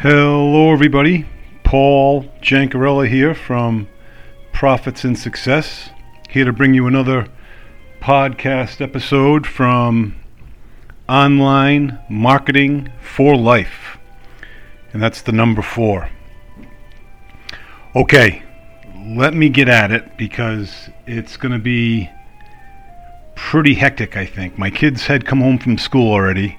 Hello, 0.00 0.72
everybody. 0.72 1.26
Paul 1.64 2.22
Jancarella 2.40 3.08
here 3.08 3.34
from 3.34 3.88
Profits 4.52 5.02
and 5.02 5.18
Success, 5.18 5.90
here 6.30 6.44
to 6.44 6.52
bring 6.52 6.72
you 6.72 6.86
another 6.86 7.26
podcast 8.00 8.80
episode 8.80 9.44
from 9.44 10.14
Online 11.08 11.98
Marketing 12.08 12.92
for 13.00 13.36
Life. 13.36 13.98
And 14.92 15.02
that's 15.02 15.22
the 15.22 15.32
number 15.32 15.62
four. 15.62 16.08
Okay, 17.96 18.44
let 19.04 19.34
me 19.34 19.48
get 19.48 19.68
at 19.68 19.90
it 19.90 20.16
because 20.16 20.90
it's 21.08 21.36
going 21.36 21.50
to 21.50 21.58
be 21.58 22.08
pretty 23.34 23.74
hectic, 23.74 24.16
I 24.16 24.26
think. 24.26 24.56
My 24.56 24.70
kids 24.70 25.08
had 25.08 25.26
come 25.26 25.40
home 25.40 25.58
from 25.58 25.76
school 25.76 26.12
already 26.12 26.56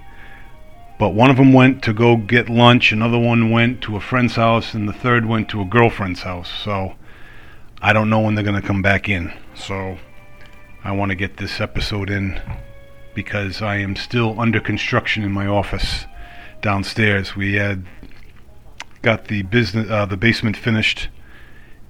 but 1.00 1.16
one 1.16 1.32
of 1.32 1.38
them 1.38 1.54
went 1.54 1.82
to 1.84 1.94
go 1.94 2.18
get 2.18 2.50
lunch, 2.50 2.92
another 2.92 3.18
one 3.18 3.50
went 3.50 3.82
to 3.84 3.96
a 3.96 4.02
friend's 4.02 4.36
house, 4.36 4.74
and 4.74 4.88
the 4.88 4.94
third 4.94 5.26
went 5.26 5.48
to 5.50 5.62
a 5.62 5.66
girlfriend's 5.66 6.24
house. 6.24 6.52
So 6.64 6.96
I 7.82 7.94
don't 7.94 8.10
know 8.10 8.20
when 8.20 8.36
they're 8.36 8.44
going 8.44 8.62
to 8.62 8.68
come 8.68 8.82
back 8.82 9.08
in. 9.08 9.34
So 9.56 9.98
I 10.84 10.92
want 10.92 11.12
to 11.12 11.16
get 11.16 11.38
this 11.38 11.62
episode 11.62 12.10
in 12.10 12.42
because 13.16 13.62
I 13.62 13.78
am 13.78 13.96
still 13.96 14.40
under 14.40 14.60
construction 14.60 15.24
in 15.24 15.32
my 15.32 15.48
office 15.48 16.06
downstairs. 16.62 17.34
We 17.34 17.54
had 17.54 17.86
got 19.02 19.30
the 19.30 19.44
business 19.44 19.90
uh, 19.90 20.06
the 20.06 20.18
basement 20.18 20.58
finished 20.58 21.08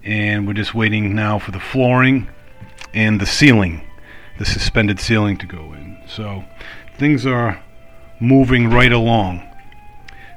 and 0.03 0.45
we're 0.45 0.53
just 0.53 0.75
waiting 0.75 1.15
now 1.15 1.39
for 1.39 1.49
the 1.49 1.59
flooring 1.59 2.29
and 2.93 3.19
the 3.19 3.25
ceiling, 3.25 3.81
the 4.37 4.45
suspended 4.45 4.99
ceiling 4.99 5.37
to 5.37 5.47
go 5.47 5.73
in. 5.73 5.97
So 6.07 6.45
things 6.97 7.25
are 7.25 7.63
moving 8.19 8.69
right 8.69 8.91
along. 8.91 9.45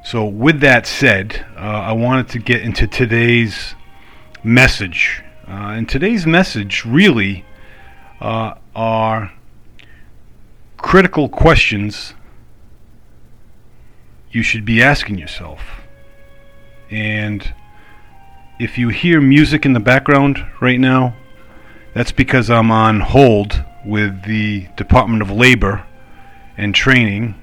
So, 0.04 0.24
with 0.24 0.60
that 0.60 0.86
said, 0.86 1.46
uh, 1.56 1.60
I 1.60 1.92
wanted 1.92 2.28
to 2.30 2.38
get 2.38 2.62
into 2.62 2.86
today's 2.86 3.74
message. 4.42 5.23
Uh, 5.46 5.74
and 5.76 5.88
today's 5.88 6.26
message 6.26 6.84
really 6.84 7.45
uh, 8.20 8.54
are 8.74 9.32
critical 10.76 11.29
questions 11.29 12.15
you 14.30 14.42
should 14.42 14.64
be 14.64 14.82
asking 14.82 15.18
yourself. 15.18 15.60
And 16.90 17.52
if 18.59 18.79
you 18.79 18.88
hear 18.88 19.20
music 19.20 19.64
in 19.64 19.73
the 19.73 19.80
background 19.80 20.45
right 20.60 20.80
now, 20.80 21.14
that's 21.95 22.12
because 22.12 22.51
I'm 22.51 22.70
on 22.70 23.01
hold 23.01 23.64
with 23.85 24.24
the 24.24 24.68
Department 24.76 25.23
of 25.23 25.30
Labor 25.30 25.85
and 26.57 26.74
Training 26.74 27.41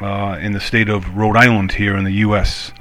uh, 0.00 0.38
in 0.40 0.52
the 0.52 0.60
state 0.60 0.88
of 0.88 1.16
Rhode 1.16 1.36
Island 1.36 1.72
here 1.72 1.96
in 1.96 2.04
the 2.04 2.12
U.S. 2.12 2.72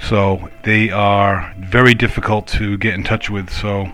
So 0.00 0.48
they 0.64 0.90
are 0.90 1.54
very 1.58 1.94
difficult 1.94 2.46
to 2.48 2.76
get 2.78 2.94
in 2.94 3.04
touch 3.04 3.30
with. 3.30 3.50
So 3.50 3.90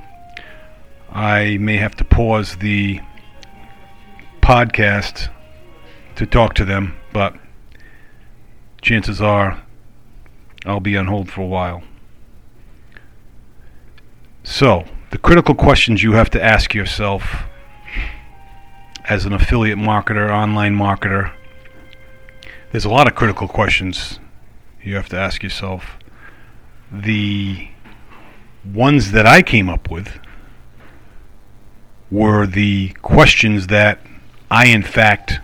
I 1.11 1.59
may 1.59 1.77
have 1.77 1.95
to 1.97 2.05
pause 2.05 2.57
the 2.57 3.01
podcast 4.41 5.29
to 6.17 6.27
talk 6.27 6.55
to 6.55 6.65
them, 6.65 6.97
but 7.13 7.35
chances 8.81 9.21
are 9.21 9.63
I'll 10.65 10.81
be 10.81 10.97
on 10.97 11.07
hold 11.07 11.31
for 11.31 11.43
a 11.43 11.47
while. 11.47 11.83
So, 14.45 14.85
the 15.11 15.19
critical 15.19 15.55
questions 15.55 16.03
you 16.03 16.13
have 16.13 16.31
to 16.31 16.43
ask 16.43 16.75
yourself 16.75 17.45
as 19.09 19.25
an 19.25 19.33
affiliate 19.33 19.79
marketer, 19.79 20.31
online 20.31 20.75
marketer, 20.77 21.33
there's 22.73 22.87
a 22.87 22.91
lot 22.91 23.07
of 23.07 23.15
critical 23.15 23.47
questions 23.47 24.19
you 24.83 24.97
have 24.97 25.09
to 25.11 25.17
ask 25.17 25.43
yourself. 25.43 25.99
The 26.91 27.69
ones 28.65 29.13
that 29.13 29.27
I 29.27 29.43
came 29.43 29.69
up 29.69 29.91
with 29.91 30.19
were 32.11 32.47
the 32.47 32.89
questions 33.03 33.67
that 33.67 34.01
I, 34.51 34.67
in 34.67 34.83
fact, 34.83 35.39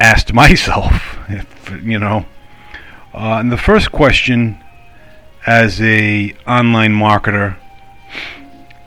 asked 0.00 0.32
myself. 0.42 1.18
If, 1.28 1.82
you 1.82 1.98
know, 1.98 2.26
uh, 3.12 3.38
and 3.40 3.50
the 3.50 3.58
first 3.58 3.90
question, 3.90 4.62
as 5.46 5.80
a 5.80 6.32
online 6.46 6.92
marketer, 6.92 7.56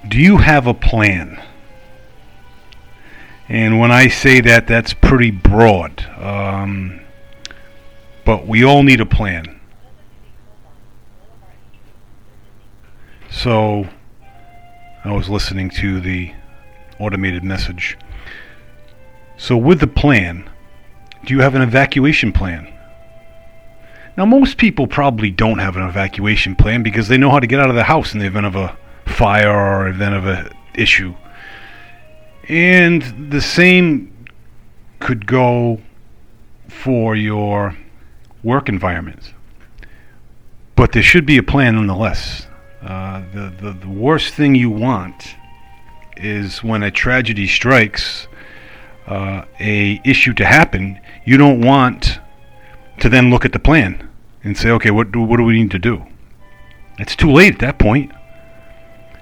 do 0.08 0.18
you 0.18 0.38
have 0.38 0.66
a 0.66 0.74
plan? 0.74 1.44
And 3.50 3.80
when 3.80 3.91
I 3.91 4.08
say 4.08 4.40
that, 4.41 4.68
that's 4.68 4.94
pretty 4.94 5.31
broad. 5.31 6.06
Um, 6.18 7.00
but 8.29 8.45
we 8.45 8.63
all 8.63 8.84
need 8.84 9.01
a 9.01 9.07
plan. 9.07 9.59
So 13.31 13.90
I 15.03 15.12
was 15.12 15.29
listening 15.29 15.72
to 15.81 16.00
the 16.00 16.31
automated 17.00 17.44
message. 17.44 17.97
So, 19.38 19.57
with 19.57 19.79
the 19.79 19.88
plan, 19.88 20.47
do 21.25 21.34
you 21.34 21.40
have 21.41 21.56
an 21.56 21.63
evacuation 21.63 22.31
plan? 22.31 22.72
Now, 24.16 24.28
most 24.28 24.59
people 24.59 24.85
probably 24.85 25.31
don't 25.31 25.57
have 25.57 25.75
an 25.75 25.90
evacuation 25.90 26.56
plan 26.56 26.84
because 26.84 27.07
they 27.07 27.17
know 27.17 27.31
how 27.31 27.40
to 27.40 27.47
get 27.47 27.59
out 27.59 27.72
of 27.72 27.75
the 27.75 27.85
house 27.85 28.13
in 28.13 28.19
the 28.19 28.28
event 28.28 28.46
of 28.46 28.56
a 28.56 28.78
fire 29.07 29.50
or 29.50 29.88
event 29.88 30.13
of 30.13 30.28
an 30.28 30.51
issue. 30.75 31.16
And 32.47 33.31
the 33.31 33.41
same 33.41 34.28
could 35.00 35.25
go 35.25 35.81
for 36.67 37.16
your 37.16 37.75
work 38.44 38.70
environments. 38.70 39.34
But 40.76 40.94
there 40.94 41.04
should 41.04 41.26
be 41.26 41.38
a 41.38 41.44
plan 41.44 41.76
nonetheless. 41.76 42.48
Uh, 42.82 43.22
the, 43.34 43.54
the, 43.62 43.74
the 43.74 43.90
worst 43.90 44.34
thing 44.34 44.56
you 44.56 44.70
want 44.70 45.36
is 46.16 46.64
when 46.64 46.84
a 46.84 46.92
tragedy 46.92 47.48
strikes 47.48 48.28
uh, 49.08 49.44
a 49.60 50.00
issue 50.06 50.34
to 50.34 50.46
happen, 50.46 51.00
you 51.26 51.38
don't 51.38 51.62
want 51.62 52.20
to 53.00 53.10
then 53.10 53.30
look 53.30 53.44
at 53.44 53.54
the 53.54 53.60
plan 53.60 54.08
and 54.44 54.58
say, 54.58 54.70
okay, 54.70 54.92
what 54.92 55.12
do, 55.12 55.22
what 55.22 55.38
do 55.38 55.44
we 55.44 55.54
need 55.54 55.72
to 55.72 55.80
do? 55.80 56.06
It's 56.98 57.16
too 57.16 57.32
late 57.32 57.54
at 57.54 57.60
that 57.60 57.80
point. 57.80 58.12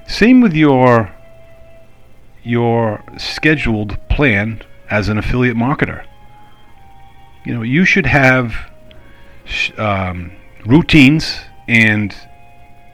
Same 0.08 0.42
with 0.42 0.54
your 0.54 1.14
your 2.44 3.04
scheduled 3.18 3.98
plan 4.10 4.62
as 4.90 5.10
an 5.10 5.18
affiliate 5.18 5.58
marketer. 5.58 6.06
You 7.46 7.54
know, 7.54 7.62
you 7.62 7.84
should 7.84 8.06
have 8.06 8.56
um, 9.78 10.32
routines 10.66 11.40
and 11.68 12.16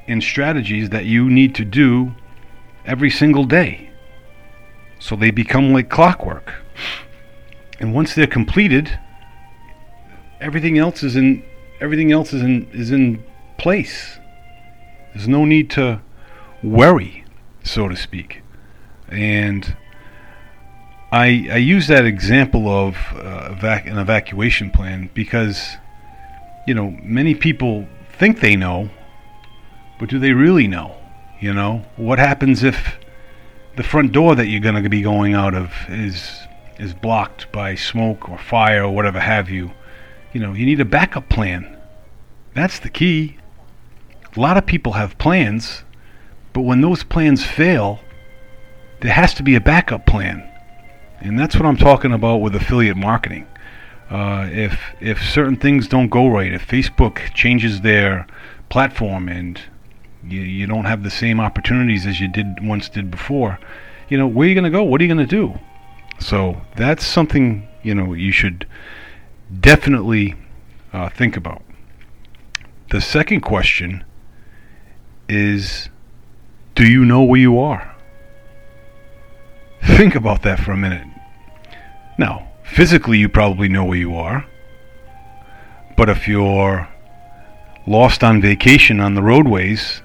and 0.08 0.22
strategies 0.22 0.90
that 0.90 1.06
you 1.06 1.30
need 1.30 1.56
to 1.56 1.64
do 1.66 2.14
every 2.86 3.10
single 3.10 3.46
day. 3.46 3.90
So 5.00 5.16
they 5.16 5.32
become 5.32 5.72
like 5.74 5.90
clockwork. 5.90 6.54
And 7.80 7.94
once 7.94 8.16
they're 8.16 8.28
completed, 8.28 9.00
everything 10.40 10.78
else 10.78 11.04
is 11.04 11.16
in 11.16 11.44
everything 11.80 12.12
else 12.12 12.34
is 12.34 12.42
in 12.42 12.70
is 12.72 12.92
in 12.92 13.24
place. 13.58 14.18
There's 15.14 15.28
no 15.28 15.46
need 15.46 15.70
to 15.72 16.02
worry, 16.64 17.26
so 17.64 17.88
to 17.88 17.96
speak. 17.96 18.42
And 19.10 19.76
I 21.12 21.48
I 21.52 21.58
use 21.58 21.88
that 21.88 22.06
example 22.06 22.68
of 22.68 22.96
uh, 23.14 23.56
evac- 23.56 23.90
an 23.90 23.98
evacuation 23.98 24.70
plan 24.70 25.10
because 25.14 25.78
you 26.66 26.74
know, 26.74 26.98
many 27.02 27.36
people 27.36 27.88
think 28.18 28.40
they 28.40 28.56
know, 28.56 28.90
but 30.00 30.10
do 30.10 30.20
they 30.20 30.34
really 30.34 30.68
know? 30.68 30.96
You 31.40 31.54
know, 31.54 31.84
what 31.98 32.20
happens 32.20 32.64
if 32.64 32.98
the 33.76 33.84
front 33.84 34.12
door 34.12 34.36
that 34.36 34.48
you're 34.48 34.62
going 34.62 34.82
to 34.82 34.90
be 34.90 35.02
going 35.02 35.34
out 35.34 35.54
of 35.54 35.74
is 35.90 36.40
is 36.80 36.94
blocked 36.94 37.52
by 37.52 37.76
smoke 37.76 38.30
or 38.30 38.38
fire 38.38 38.84
or 38.84 38.92
whatever 38.92 39.20
have 39.20 39.50
you? 39.50 39.72
You 40.32 40.40
know, 40.40 40.54
you 40.54 40.66
need 40.66 40.80
a 40.80 40.86
backup 40.86 41.30
plan. 41.30 41.78
That's 42.54 42.80
the 42.80 42.90
key. 42.90 43.38
A 44.36 44.40
lot 44.40 44.58
of 44.58 44.66
people 44.66 44.94
have 44.94 45.18
plans, 45.18 45.84
but 46.54 46.62
when 46.62 46.82
those 46.82 47.04
plans 47.04 47.46
fail, 47.46 48.00
there 49.02 49.14
has 49.14 49.34
to 49.36 49.44
be 49.44 49.56
a 49.56 49.62
backup 49.62 50.06
plan. 50.06 50.50
And 51.20 51.38
that's 51.38 51.56
what 51.56 51.66
I'm 51.66 51.78
talking 51.78 52.14
about 52.14 52.38
with 52.38 52.56
affiliate 52.56 52.98
marketing. 52.98 53.48
Uh, 54.10 54.48
if 54.52 54.80
if 55.00 55.22
certain 55.24 55.56
things 55.56 55.88
don't 55.88 56.10
go 56.10 56.28
right, 56.28 56.54
if 56.54 56.68
Facebook 56.68 57.34
changes 57.34 57.82
their 57.82 58.28
platform 58.70 59.28
and 59.28 59.60
you, 60.24 60.42
you 60.42 60.68
don't 60.68 60.86
have 60.86 61.04
the 61.04 61.10
same 61.10 61.40
opportunities 61.40 62.06
as 62.06 62.20
you 62.20 62.28
did 62.28 62.46
once 62.62 62.90
did 62.90 63.10
before, 63.10 63.60
you 64.10 64.18
know 64.18 64.28
where 64.28 64.46
are 64.46 64.50
you 64.50 64.56
going 64.56 64.64
to 64.64 64.70
go? 64.70 64.84
What 64.84 65.02
are 65.02 65.04
you 65.04 65.14
going 65.14 65.28
to 65.28 65.36
do? 65.36 65.60
So 66.20 66.62
that's 66.76 67.06
something 67.06 67.68
you 67.82 67.96
know 67.96 68.14
you 68.14 68.32
should 68.32 68.68
definitely 69.60 70.36
uh, 70.92 71.10
think 71.10 71.36
about. 71.36 71.62
The 72.92 73.02
second 73.02 73.42
question 73.42 74.04
is, 75.28 75.90
do 76.76 76.86
you 76.86 77.06
know 77.06 77.24
where 77.24 77.40
you 77.40 77.60
are? 77.60 77.96
Think 79.82 80.16
about 80.16 80.44
that 80.44 80.60
for 80.60 80.72
a 80.72 80.78
minute. 80.78 81.08
Now, 82.18 82.53
Physically, 82.74 83.20
you 83.20 83.30
probably 83.30 83.70
know 83.70 83.86
where 83.86 84.00
you 84.00 84.16
are. 84.16 84.48
But 85.96 86.10
if 86.10 86.28
you're 86.28 86.88
lost 87.86 88.24
on 88.24 88.42
vacation 88.42 89.00
on 89.00 89.14
the 89.14 89.22
roadways, 89.22 90.02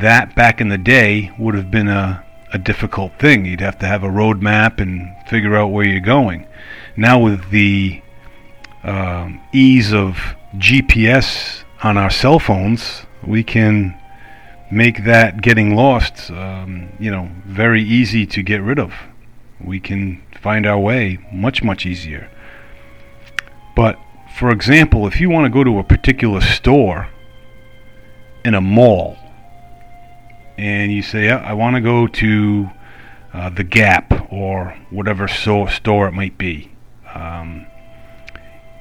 that 0.00 0.34
back 0.34 0.60
in 0.60 0.68
the 0.68 0.76
day 0.76 1.30
would 1.38 1.54
have 1.54 1.70
been 1.70 1.86
a, 1.86 2.26
a 2.52 2.58
difficult 2.58 3.12
thing. 3.20 3.44
You'd 3.44 3.60
have 3.60 3.78
to 3.78 3.86
have 3.86 4.02
a 4.02 4.10
road 4.10 4.42
map 4.42 4.80
and 4.80 5.14
figure 5.28 5.54
out 5.54 5.68
where 5.68 5.86
you're 5.86 6.00
going. 6.00 6.48
Now, 6.96 7.20
with 7.20 7.50
the 7.50 8.02
um, 8.82 9.40
ease 9.52 9.92
of 9.92 10.16
GPS 10.56 11.62
on 11.84 11.96
our 11.96 12.10
cell 12.10 12.40
phones, 12.40 13.06
we 13.24 13.44
can 13.44 13.96
make 14.68 15.04
that 15.04 15.42
getting 15.42 15.76
lost, 15.76 16.28
um, 16.32 16.88
you 16.98 17.12
know, 17.12 17.30
very 17.44 17.84
easy 17.84 18.26
to 18.26 18.42
get 18.42 18.62
rid 18.62 18.80
of. 18.80 18.92
We 19.64 19.80
can 19.80 20.22
find 20.40 20.66
our 20.66 20.78
way 20.78 21.18
much, 21.32 21.62
much 21.62 21.86
easier. 21.86 22.30
But, 23.76 23.98
for 24.36 24.50
example, 24.50 25.06
if 25.06 25.20
you 25.20 25.30
want 25.30 25.44
to 25.44 25.50
go 25.50 25.64
to 25.64 25.78
a 25.78 25.84
particular 25.84 26.40
store 26.40 27.08
in 28.44 28.54
a 28.54 28.60
mall, 28.60 29.16
and 30.56 30.92
you 30.92 31.02
say, 31.02 31.30
I 31.30 31.52
want 31.54 31.76
to 31.76 31.80
go 31.80 32.06
to 32.06 32.70
uh, 33.32 33.50
the 33.50 33.64
Gap 33.64 34.32
or 34.32 34.76
whatever 34.90 35.28
so- 35.28 35.66
store 35.66 36.08
it 36.08 36.12
might 36.12 36.36
be. 36.36 36.70
Um, 37.14 37.66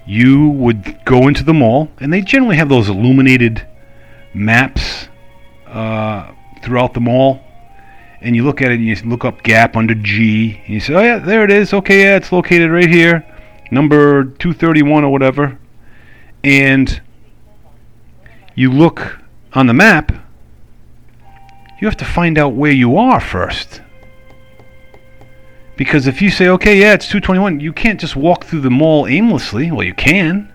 you 0.06 0.50
would 0.50 1.06
go 1.06 1.28
into 1.28 1.44
the 1.44 1.54
mall, 1.54 1.90
and 2.00 2.12
they 2.12 2.22
generally 2.22 2.58
have 2.58 2.68
those 2.68 2.90
illuminated 2.90 3.66
maps 4.34 5.08
uh, 5.68 6.32
throughout 6.64 6.94
the 6.94 7.00
mall. 7.00 7.42
And 8.22 8.36
you 8.36 8.44
look 8.44 8.62
at 8.62 8.72
it, 8.72 8.80
and 8.80 8.86
you 8.86 8.96
look 9.06 9.24
up 9.24 9.44
Gap 9.44 9.78
under 9.78 9.96
G, 9.96 10.62
and 10.66 10.74
you 10.74 10.80
say, 10.80 10.94
"Oh 10.94 11.02
yeah, 11.02 11.20
there 11.20 11.44
it 11.44 11.52
is. 11.52 11.74
Okay, 11.74 12.02
yeah, 12.02 12.18
it's 12.18 12.32
located 12.32 12.70
right 12.70 12.90
here, 12.90 13.26
number 13.72 14.26
231 14.26 15.04
or 15.04 15.12
whatever." 15.12 15.58
And 16.44 17.02
you 18.56 18.72
look 18.72 19.20
on 19.54 19.68
the 19.68 19.74
map, 19.74 20.12
you 21.80 21.88
have 21.88 21.98
to 21.98 22.06
find 22.06 22.38
out 22.38 22.54
where 22.54 22.72
you 22.72 22.98
are 22.98 23.20
first. 23.20 23.82
Because 25.78 26.08
if 26.08 26.22
you 26.22 26.30
say, 26.30 26.50
okay, 26.50 26.78
yeah, 26.78 26.94
it's 26.94 27.08
221, 27.08 27.62
you 27.62 27.72
can't 27.72 28.02
just 28.02 28.18
walk 28.18 28.44
through 28.44 28.60
the 28.60 28.70
mall 28.70 29.08
aimlessly. 29.08 29.72
Well, 29.72 29.86
you 29.86 29.94
can, 29.94 30.52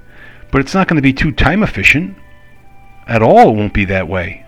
but 0.52 0.60
it's 0.60 0.74
not 0.74 0.86
going 0.86 0.96
to 0.96 1.02
be 1.02 1.14
too 1.14 1.32
time 1.32 1.62
efficient. 1.62 2.14
At 3.08 3.22
all, 3.22 3.48
it 3.48 3.56
won't 3.56 3.72
be 3.72 3.86
that 3.86 4.06
way. 4.06 4.43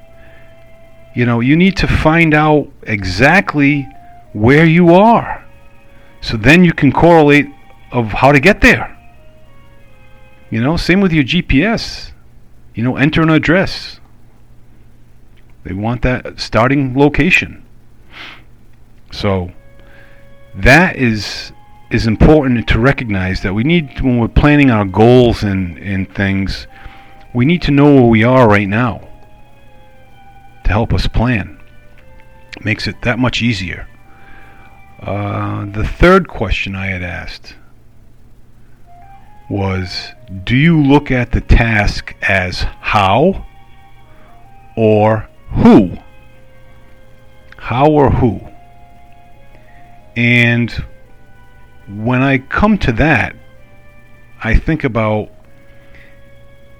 You 1.17 1.25
know, 1.25 1.41
you 1.41 1.57
need 1.57 1.79
to 1.79 1.89
find 1.89 2.35
out 2.35 2.71
exactly 2.83 3.89
where 4.35 4.67
you 4.67 4.95
are. 4.95 5.43
So 6.21 6.37
then 6.37 6.63
you 6.63 6.75
can 6.75 6.93
correlate 6.93 7.47
of 7.91 8.09
how 8.09 8.33
to 8.33 8.39
get 8.39 8.61
there. 8.61 8.95
You 10.51 10.61
know, 10.61 10.77
same 10.77 11.01
with 11.01 11.15
your 11.15 11.25
GPS. 11.25 12.13
You 12.75 12.83
know, 12.83 12.97
enter 12.97 13.23
an 13.23 13.31
address. 13.31 13.99
They 15.65 15.73
want 15.73 16.03
that 16.03 16.39
starting 16.39 16.95
location. 16.95 17.65
So 19.11 19.53
that 20.55 20.97
is 20.97 21.51
is 21.91 22.07
important 22.07 22.69
to 22.69 22.79
recognize 22.79 23.41
that 23.41 23.55
we 23.55 23.65
need 23.65 24.03
when 24.03 24.19
we're 24.19 24.29
planning 24.29 24.71
our 24.71 24.85
goals 24.85 25.45
and, 25.45 25.79
and 25.79 26.13
things, 26.13 26.67
we 27.33 27.47
need 27.47 27.63
to 27.63 27.71
know 27.71 27.95
where 27.95 28.11
we 28.11 28.23
are 28.25 28.47
right 28.49 28.69
now 28.69 29.09
to 30.67 30.73
help 30.73 30.93
us 30.93 31.07
plan. 31.07 31.59
Makes 32.61 32.87
it 32.89 33.03
that 33.03 33.19
much 33.19 33.41
easier. 33.41 33.89
Uh, 35.01 35.67
the 35.67 35.85
third 35.85 36.27
question 36.27 36.75
I 36.75 36.87
had 36.87 37.03
asked 37.03 37.55
was 39.49 40.13
Do 40.45 40.57
you 40.57 40.83
look 40.83 41.11
at 41.11 41.31
the 41.31 41.41
task 41.41 42.15
as 42.23 42.63
how 42.81 43.47
or 44.77 45.29
who. 45.51 45.99
How 47.57 47.89
or 47.91 48.11
who. 48.11 48.41
And 50.17 50.71
when 51.89 52.23
I 52.23 52.39
come 52.39 52.77
to 52.79 52.93
that, 52.93 53.37
I 54.43 54.57
think 54.57 54.83
about 54.83 55.31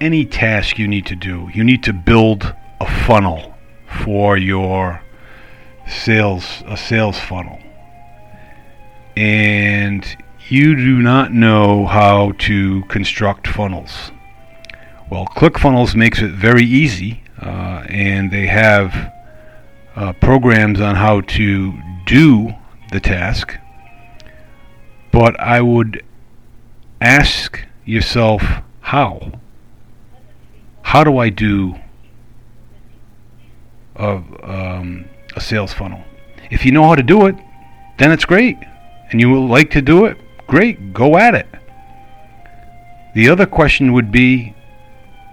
any 0.01 0.25
task 0.25 0.77
you 0.77 0.87
need 0.87 1.05
to 1.05 1.15
do. 1.15 1.49
You 1.53 1.63
need 1.63 1.83
to 1.83 1.93
build 1.93 2.53
a 2.81 3.05
funnel 3.05 3.56
for 4.03 4.37
your 4.37 5.01
sales, 5.87 6.63
a 6.65 6.77
sales 6.77 7.19
funnel. 7.19 7.59
And 9.15 10.05
you 10.49 10.75
do 10.75 11.01
not 11.01 11.33
know 11.33 11.85
how 11.85 12.33
to 12.39 12.83
construct 12.83 13.47
funnels. 13.47 14.11
Well, 15.09 15.25
ClickFunnels 15.25 15.95
makes 15.95 16.21
it 16.21 16.31
very 16.31 16.63
easy 16.63 17.23
uh, 17.41 17.85
and 17.89 18.31
they 18.31 18.47
have 18.47 19.13
uh, 19.95 20.13
programs 20.13 20.79
on 20.79 20.95
how 20.95 21.21
to 21.21 21.73
do 22.05 22.53
the 22.91 22.99
task. 22.99 23.57
But 25.11 25.39
I 25.39 25.61
would 25.61 26.03
ask 27.01 27.59
yourself 27.85 28.43
how. 28.81 29.31
How 30.83 31.03
do 31.03 31.17
I 31.17 31.29
do 31.29 31.75
a, 33.97 34.21
um, 34.43 35.05
a 35.35 35.41
sales 35.41 35.73
funnel? 35.73 36.03
If 36.49 36.65
you 36.65 36.71
know 36.71 36.87
how 36.87 36.95
to 36.95 37.03
do 37.03 37.27
it, 37.27 37.35
then 37.97 38.11
it's 38.11 38.25
great. 38.25 38.57
And 39.11 39.19
you 39.19 39.29
would 39.31 39.47
like 39.47 39.71
to 39.71 39.81
do 39.81 40.05
it, 40.05 40.17
great, 40.47 40.93
go 40.93 41.17
at 41.17 41.35
it. 41.35 41.47
The 43.15 43.29
other 43.29 43.45
question 43.45 43.93
would 43.93 44.11
be 44.11 44.53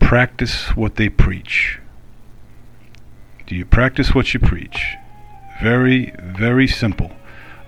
practice 0.00 0.74
what 0.74 0.96
they 0.96 1.08
preach? 1.08 1.79
Do 3.50 3.56
you 3.56 3.64
practice 3.64 4.14
what 4.14 4.32
you 4.32 4.38
preach? 4.38 4.94
Very, 5.60 6.14
very 6.22 6.68
simple. 6.68 7.10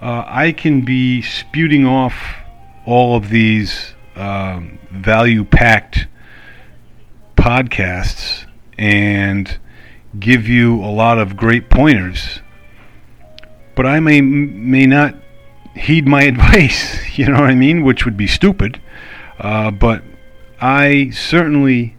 Uh, 0.00 0.22
I 0.28 0.52
can 0.52 0.82
be 0.82 1.22
spewing 1.22 1.84
off 1.84 2.14
all 2.86 3.16
of 3.16 3.30
these 3.30 3.96
um, 4.14 4.78
value 4.92 5.42
packed 5.42 6.06
podcasts 7.34 8.44
and 8.78 9.58
give 10.20 10.46
you 10.46 10.76
a 10.84 10.86
lot 10.86 11.18
of 11.18 11.36
great 11.36 11.68
pointers, 11.68 12.38
but 13.74 13.84
I 13.84 13.98
may 13.98 14.20
may 14.20 14.86
not 14.86 15.16
heed 15.74 16.06
my 16.06 16.22
advice. 16.32 17.18
You 17.18 17.26
know 17.26 17.40
what 17.40 17.50
I 17.50 17.56
mean? 17.56 17.82
Which 17.82 18.04
would 18.04 18.16
be 18.16 18.28
stupid. 18.28 18.80
Uh, 19.36 19.72
but 19.72 20.04
I 20.60 21.10
certainly 21.10 21.96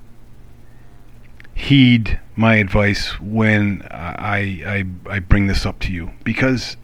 heed 1.54 2.22
my 2.36 2.56
advice 2.56 3.20
when 3.20 3.86
I, 3.92 4.86
I 5.08 5.16
I 5.16 5.20
bring 5.20 5.48
this 5.48 5.66
up 5.66 5.80
to 5.80 5.92
you 5.92 6.12
because 6.24 6.78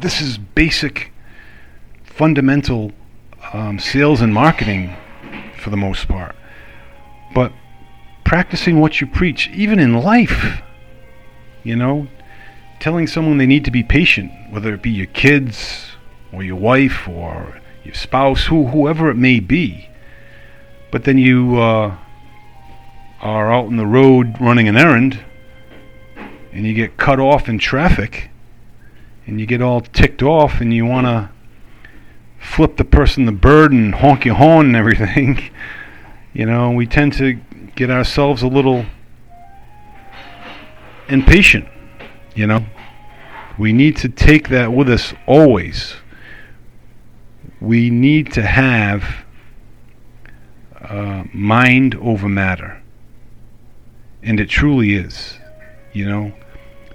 this 0.00 0.20
is 0.20 0.38
basic, 0.38 1.12
fundamental 2.02 2.92
um, 3.52 3.78
sales 3.78 4.20
and 4.20 4.32
marketing 4.32 4.96
for 5.58 5.70
the 5.70 5.76
most 5.76 6.08
part. 6.08 6.34
but 7.34 7.52
practicing 8.24 8.78
what 8.78 9.00
you 9.00 9.08
preach, 9.08 9.48
even 9.50 9.80
in 9.80 9.92
life, 9.92 10.62
you 11.64 11.74
know, 11.74 12.06
telling 12.78 13.04
someone 13.08 13.38
they 13.38 13.46
need 13.46 13.64
to 13.64 13.72
be 13.72 13.82
patient, 13.82 14.30
whether 14.50 14.72
it 14.72 14.80
be 14.80 14.90
your 14.90 15.06
kids 15.08 15.90
or 16.32 16.40
your 16.44 16.54
wife 16.54 17.08
or 17.08 17.60
your 17.82 17.92
spouse, 17.92 18.46
who 18.46 18.68
whoever 18.68 19.10
it 19.10 19.16
may 19.16 19.40
be. 19.40 19.88
But 20.92 21.02
then 21.02 21.18
you 21.18 21.58
uh, 21.58 21.96
are 23.20 23.52
out 23.52 23.66
in 23.66 23.76
the 23.76 23.86
road 23.86 24.36
running 24.40 24.68
an 24.68 24.76
errand, 24.76 25.20
and 26.52 26.66
you 26.66 26.74
get 26.74 26.96
cut 26.96 27.20
off 27.20 27.48
in 27.48 27.58
traffic, 27.58 28.30
and 29.26 29.40
you 29.40 29.46
get 29.46 29.60
all 29.60 29.80
ticked 29.80 30.22
off, 30.22 30.60
and 30.60 30.72
you 30.72 30.86
want 30.86 31.06
to 31.06 31.30
flip 32.38 32.76
the 32.76 32.84
person 32.84 33.26
the 33.26 33.32
bird 33.32 33.72
and 33.72 33.94
honk 33.96 34.24
your 34.24 34.34
horn 34.34 34.66
and 34.66 34.76
everything. 34.76 35.50
you 36.32 36.46
know, 36.46 36.70
we 36.70 36.86
tend 36.86 37.12
to 37.12 37.34
get 37.74 37.90
ourselves 37.90 38.42
a 38.42 38.48
little 38.48 38.86
impatient. 41.08 41.68
You 42.34 42.46
know, 42.46 42.64
we 43.58 43.72
need 43.72 43.96
to 43.98 44.08
take 44.08 44.48
that 44.48 44.72
with 44.72 44.88
us 44.88 45.12
always. 45.26 45.94
We 47.60 47.90
need 47.90 48.32
to 48.32 48.42
have 48.42 49.04
uh, 50.80 51.24
mind 51.32 51.94
over 51.96 52.28
matter. 52.28 52.82
And 54.22 54.38
it 54.40 54.48
truly 54.48 54.94
is. 54.94 55.38
You 55.92 56.06
know, 56.06 56.32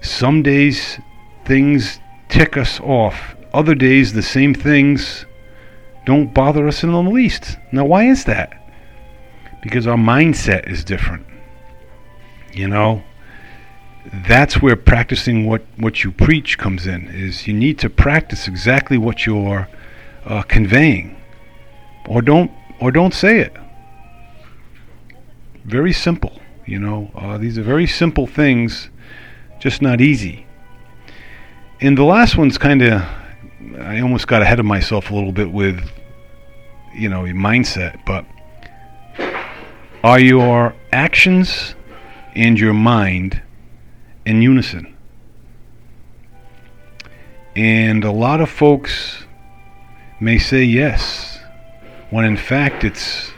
some 0.01 0.44
days 0.44 1.00
things 1.46 2.00
tick 2.29 2.58
us 2.58 2.79
off, 2.79 3.36
other 3.53 3.75
days 3.75 4.13
the 4.13 4.22
same 4.22 4.53
things 4.53 5.25
don't 6.05 6.34
bother 6.34 6.67
us 6.67 6.84
in 6.84 6.91
the 6.91 7.01
least. 7.01 7.58
Now, 7.72 7.86
why 7.86 8.05
is 8.05 8.25
that? 8.25 8.62
Because 9.62 9.88
our 9.88 9.98
mindset 9.98 10.70
is 10.70 10.84
different. 10.84 11.25
You 12.53 12.67
know, 12.67 13.03
that's 14.27 14.62
where 14.62 14.75
practicing 14.75 15.46
what, 15.46 15.63
what 15.77 16.03
you 16.03 16.12
preach 16.12 16.58
comes 16.58 16.86
in 16.86 17.08
is 17.08 17.48
you 17.48 17.53
need 17.53 17.79
to 17.79 17.89
practice 17.89 18.48
exactly 18.48 18.98
what 18.98 19.25
you're 19.25 19.67
uh, 20.25 20.44
conveying 20.44 21.17
or 22.08 22.22
don't 22.22 22.51
or 22.79 22.91
don't 22.91 23.13
say 23.13 23.39
it 23.39 23.55
very 25.63 25.94
simple 25.94 26.39
you 26.66 26.80
know 26.80 27.12
uh, 27.16 27.38
these 27.38 27.58
are 27.58 27.64
very 27.64 27.88
simple 27.88 28.28
things 28.28 28.90
just 29.60 29.82
not 29.82 30.02
easy 30.02 30.46
and 31.82 31.98
the 31.98 32.04
last 32.04 32.38
one's 32.38 32.58
kind 32.58 32.82
of 32.82 33.02
i 33.80 34.00
almost 34.00 34.28
got 34.28 34.42
ahead 34.42 34.60
of 34.60 34.66
myself 34.66 35.12
a 35.12 35.14
little 35.14 35.32
bit 35.32 35.52
with 35.52 35.90
you 36.94 37.10
know 37.10 37.26
your 37.26 37.36
mindset 37.36 38.00
but 38.06 38.26
are 40.06 40.20
your 40.20 40.76
actions 40.92 41.74
and 42.36 42.60
your 42.60 42.74
mind 42.74 43.42
in 44.26 44.42
unison. 44.42 44.96
And 47.56 48.04
a 48.04 48.12
lot 48.12 48.40
of 48.40 48.50
folks 48.50 49.24
may 50.20 50.38
say 50.38 50.64
yes, 50.64 51.40
when 52.12 52.24
in 52.24 52.38
fact 52.38 52.84
it's 52.84 53.32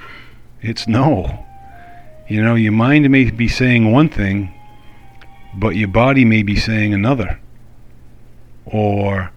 it's 0.62 0.90
no. 0.90 1.46
You 2.28 2.44
know, 2.44 2.56
your 2.56 2.74
mind 2.74 3.10
may 3.10 3.32
be 3.32 3.48
saying 3.48 3.90
one 3.90 4.10
thing, 4.10 4.54
but 5.56 5.78
your 5.78 5.88
body 5.88 6.26
may 6.26 6.44
be 6.44 6.58
saying 6.58 6.94
another. 6.94 7.40
Or 8.66 9.32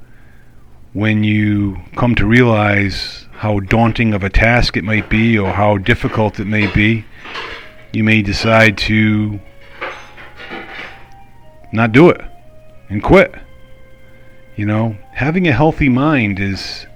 when 0.92 1.22
you 1.22 1.76
come 1.94 2.16
to 2.16 2.26
realize 2.26 3.28
how 3.30 3.60
daunting 3.60 4.12
of 4.12 4.24
a 4.24 4.28
task 4.28 4.76
it 4.76 4.82
might 4.82 5.08
be 5.08 5.38
or 5.38 5.52
how 5.52 5.78
difficult 5.78 6.40
it 6.40 6.46
may 6.46 6.66
be, 6.66 7.04
you 7.92 8.02
may 8.02 8.22
decide 8.22 8.76
to 8.78 9.38
not 11.72 11.92
do 11.92 12.10
it 12.10 12.20
and 12.88 13.04
quit. 13.04 13.32
You 14.56 14.66
know, 14.66 14.96
having 15.12 15.46
a 15.46 15.52
healthy 15.52 15.88
mind 15.88 16.40
is 16.40 16.86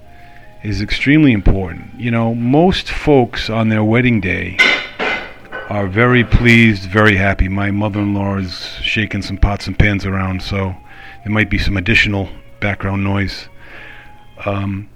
is 0.65 0.81
extremely 0.81 1.33
important. 1.33 2.01
You 2.01 2.11
know, 2.11 2.35
most 2.35 2.91
folks 2.91 3.49
on 3.49 3.69
their 3.69 3.85
wedding 3.85 4.21
day 4.21 4.59
are 5.69 5.87
very 5.87 6.25
pleased, 6.25 6.89
very 6.89 7.17
happy. 7.17 7.49
My 7.49 7.71
mother-in-law 7.71 8.39
is 8.39 8.53
shaking 8.83 9.23
some 9.23 9.39
pots 9.39 9.67
and 9.67 9.79
pans 9.79 10.05
around, 10.05 10.43
so 10.43 10.75
there 11.25 11.33
might 11.33 11.51
be 11.51 11.59
some 11.59 11.77
additional 11.77 12.29
background 12.61 13.05
noise. 13.05 13.49
Um, 14.45 14.89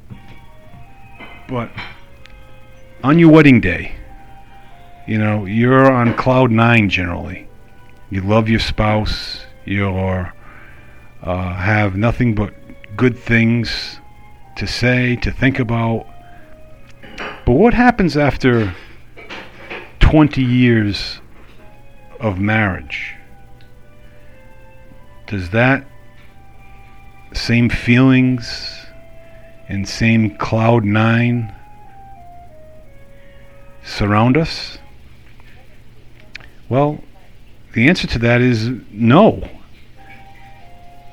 but 1.48 1.70
on 3.02 3.18
your 3.18 3.30
wedding 3.30 3.60
day, 3.60 3.94
you 5.06 5.18
know, 5.18 5.46
you're 5.46 5.90
on 5.90 6.14
cloud 6.14 6.50
nine 6.50 6.90
generally. 6.90 7.48
You 8.10 8.20
love 8.20 8.48
your 8.48 8.60
spouse 8.60 9.46
you 9.68 9.86
uh, 11.22 11.54
have 11.54 11.94
nothing 11.94 12.34
but 12.34 12.54
good 12.96 13.18
things 13.18 14.00
to 14.56 14.66
say, 14.66 15.14
to 15.16 15.30
think 15.30 15.58
about. 15.58 16.06
But 17.44 17.52
what 17.52 17.74
happens 17.74 18.16
after 18.16 18.74
20 20.10 20.42
years 20.42 21.20
of 22.18 22.38
marriage? 22.38 23.14
Does 25.26 25.50
that 25.50 25.84
same 27.34 27.68
feelings 27.68 28.86
and 29.68 29.86
same 29.86 30.34
cloud 30.38 30.82
nine 30.82 31.54
surround 33.84 34.38
us? 34.38 34.78
Well, 36.70 37.04
the 37.74 37.86
answer 37.86 38.06
to 38.06 38.18
that 38.20 38.40
is 38.40 38.70
no. 38.90 39.46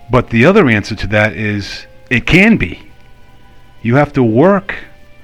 But 0.10 0.30
the 0.30 0.46
other 0.46 0.70
answer 0.70 0.96
to 0.96 1.08
that 1.08 1.34
is 1.34 1.86
it 2.10 2.26
can 2.26 2.56
be. 2.56 2.82
You 3.82 3.96
have 3.96 4.14
to 4.14 4.24
work 4.24 4.74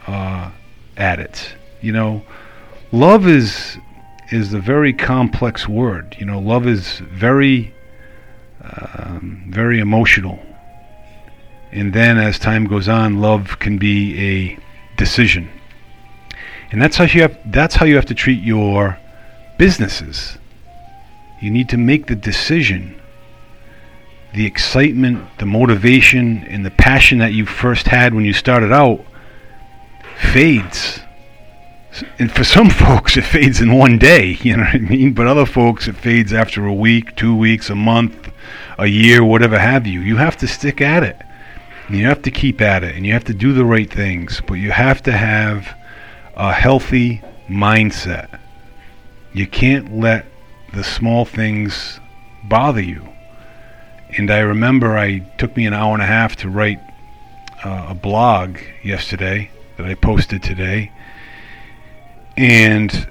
uh, 0.08 0.52
at 0.98 1.20
it. 1.20 1.56
You 1.82 1.94
know, 1.94 2.26
love 2.92 3.28
is 3.28 3.78
is 4.30 4.54
a 4.54 4.60
very 4.60 4.94
complex 4.94 5.68
word. 5.68 6.16
You 6.20 6.26
know, 6.26 6.40
love 6.40 6.68
is 6.68 7.00
very 7.00 7.74
um, 8.64 9.46
very 9.50 9.80
emotional. 9.80 10.40
And 11.72 11.94
then 11.94 12.18
as 12.18 12.38
time 12.38 12.66
goes 12.66 12.90
on, 12.90 13.22
love 13.22 13.60
can 13.60 13.78
be 13.78 14.20
a 14.20 14.60
decision. 14.98 15.50
And 16.72 16.82
that's 16.82 16.98
how 16.98 17.06
you 17.06 17.22
have 17.22 17.38
that's 17.52 17.76
how 17.76 17.86
you 17.86 17.96
have 17.96 18.06
to 18.08 18.16
treat 18.16 18.42
your 18.42 18.98
businesses. 19.58 20.38
You 21.42 21.50
need 21.50 21.70
to 21.70 21.78
make 21.78 22.08
the 22.08 22.16
decision 22.16 23.02
the 24.34 24.46
excitement, 24.46 25.28
the 25.40 25.46
motivation, 25.46 26.46
and 26.46 26.66
the 26.66 26.72
passion 26.72 27.18
that 27.18 27.34
you 27.34 27.46
first 27.46 27.88
had 27.88 28.14
when 28.14 28.24
you 28.24 28.32
started 28.34 28.72
out 28.72 29.04
fades. 30.32 31.02
And 32.20 32.32
for 32.32 32.44
some 32.44 32.70
folks, 32.86 33.18
it 33.18 33.24
fades 33.24 33.62
in 33.62 33.78
one 33.78 33.98
day, 33.98 34.38
you 34.42 34.58
know 34.58 34.64
what 34.64 34.76
I 34.76 34.80
mean? 34.80 35.14
But 35.14 35.28
other 35.28 35.46
folks, 35.46 35.88
it 35.88 35.96
fades 35.96 36.34
after 36.34 36.66
a 36.66 36.74
week, 36.74 37.16
two 37.16 37.36
weeks, 37.36 37.70
a 37.70 37.76
month, 37.76 38.32
a 38.78 38.88
year, 38.88 39.24
whatever 39.24 39.60
have 39.60 39.86
you. 39.86 40.02
You 40.02 40.18
have 40.18 40.38
to 40.38 40.48
stick 40.48 40.82
at 40.82 41.04
it. 41.04 41.18
And 41.88 41.98
you 41.98 42.06
have 42.06 42.22
to 42.22 42.32
keep 42.32 42.62
at 42.62 42.84
it, 42.84 42.96
and 42.96 43.06
you 43.06 43.14
have 43.14 43.26
to 43.26 43.34
do 43.34 43.54
the 43.54 43.66
right 43.66 43.92
things. 43.92 44.42
But 44.48 44.56
you 44.56 44.72
have 44.72 45.04
to 45.04 45.12
have 45.12 45.76
a 46.36 46.54
healthy 46.54 47.22
mindset. 47.50 48.40
You 49.34 49.46
can't 49.48 49.98
let 49.98 50.26
the 50.74 50.84
small 50.84 51.26
things 51.26 52.00
bother 52.44 52.82
you 52.82 53.12
and 54.18 54.30
I 54.30 54.40
remember 54.40 54.98
I 54.98 55.20
took 55.38 55.56
me 55.56 55.66
an 55.66 55.74
hour 55.74 55.94
and 55.94 56.04
a 56.04 56.06
half 56.06 56.36
to 56.38 56.50
write 56.50 56.80
uh, 57.64 57.88
a 57.90 57.94
blog 57.94 58.58
yesterday 58.84 59.50
that 59.78 59.86
I 59.86 59.94
posted 59.96 60.44
today. 60.44 60.92
And 62.38 63.08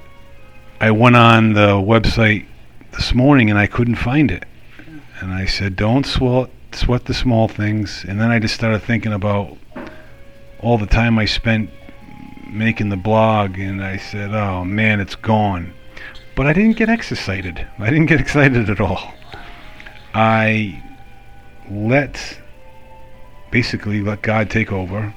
I 0.81 0.91
went 0.91 1.17
on 1.17 1.53
the 1.53 1.75
website 1.75 2.47
this 2.93 3.15
morning 3.15 3.51
and 3.51 3.59
I 3.59 3.67
couldn't 3.67 3.97
find 3.97 4.31
it. 4.31 4.45
And 5.21 5.33
I 5.33 5.45
said, 5.47 5.77
don't 5.77 6.07
sweat, 6.07 6.51
sweat 6.73 7.05
the 7.05 7.15
small 7.15 7.47
things. 7.47 8.05
And 8.09 8.21
then 8.21 8.31
I 8.31 8.39
just 8.39 8.55
started 8.55 8.83
thinking 8.83 9.13
about 9.13 9.59
all 10.61 10.79
the 10.79 10.87
time 10.87 11.19
I 11.19 11.27
spent 11.27 11.71
making 12.49 12.89
the 12.89 12.97
blog. 12.97 13.59
And 13.59 13.85
I 13.85 13.99
said, 13.99 14.35
oh 14.35 14.65
man, 14.65 15.01
it's 15.01 15.17
gone. 15.17 15.75
But 16.35 16.47
I 16.47 16.53
didn't 16.53 16.77
get 16.77 16.89
excited. 16.89 17.67
I 17.79 17.91
didn't 17.91 18.07
get 18.07 18.21
excited 18.27 18.71
at 18.71 18.81
all. 18.81 19.13
I 20.15 20.83
let 21.71 22.41
basically 23.51 24.01
let 24.01 24.23
God 24.23 24.51
take 24.51 24.73
over, 24.73 25.15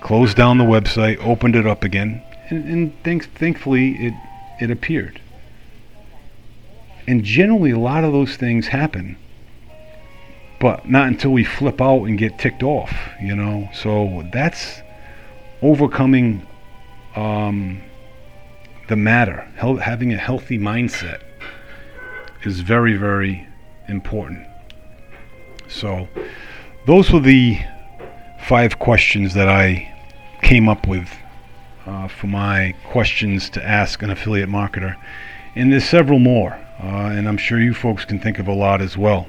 closed 0.00 0.36
down 0.36 0.58
the 0.58 0.64
website, 0.64 1.18
opened 1.24 1.56
it 1.56 1.66
up 1.66 1.84
again, 1.84 2.22
and, 2.52 2.68
and 2.68 3.02
thanks, 3.02 3.26
thankfully 3.26 3.92
it 3.92 4.14
it 4.60 4.70
appeared. 4.70 5.20
And 7.08 7.24
generally, 7.24 7.70
a 7.70 7.78
lot 7.78 8.04
of 8.04 8.12
those 8.12 8.36
things 8.36 8.68
happen, 8.68 9.16
but 10.60 10.88
not 10.88 11.08
until 11.08 11.32
we 11.32 11.44
flip 11.44 11.80
out 11.80 12.04
and 12.04 12.16
get 12.16 12.38
ticked 12.38 12.62
off, 12.62 12.92
you 13.20 13.34
know. 13.34 13.68
So 13.74 14.28
that's 14.32 14.82
overcoming 15.62 16.46
um, 17.16 17.80
the 18.88 18.96
matter. 18.96 19.48
Hel- 19.56 19.76
having 19.76 20.12
a 20.12 20.18
healthy 20.18 20.58
mindset 20.58 21.22
is 22.44 22.60
very, 22.60 22.96
very 22.96 23.48
important. 23.88 24.46
So, 25.68 26.06
those 26.86 27.10
were 27.10 27.20
the 27.20 27.58
five 28.46 28.78
questions 28.78 29.34
that 29.34 29.48
I 29.48 29.92
came 30.42 30.68
up 30.68 30.86
with 30.86 31.08
uh, 31.86 32.08
for 32.08 32.26
my 32.26 32.74
questions 32.84 33.50
to 33.50 33.64
ask 33.64 34.02
an 34.02 34.10
affiliate 34.10 34.48
marketer. 34.48 34.96
And 35.54 35.72
there's 35.72 35.84
several 35.84 36.18
more, 36.18 36.52
uh, 36.82 37.10
and 37.12 37.28
I'm 37.28 37.36
sure 37.36 37.60
you 37.60 37.74
folks 37.74 38.04
can 38.04 38.18
think 38.18 38.38
of 38.38 38.48
a 38.48 38.54
lot 38.54 38.80
as 38.80 38.96
well. 38.96 39.26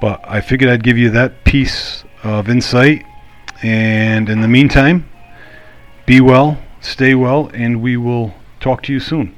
But 0.00 0.20
I 0.24 0.40
figured 0.40 0.70
I'd 0.70 0.82
give 0.82 0.98
you 0.98 1.10
that 1.10 1.44
piece 1.44 2.04
of 2.22 2.48
insight. 2.48 3.04
And 3.62 4.28
in 4.28 4.40
the 4.40 4.48
meantime, 4.48 5.08
be 6.06 6.20
well, 6.20 6.58
stay 6.80 7.14
well, 7.14 7.50
and 7.54 7.80
we 7.80 7.96
will 7.96 8.34
talk 8.60 8.82
to 8.84 8.92
you 8.92 9.00
soon. 9.00 9.34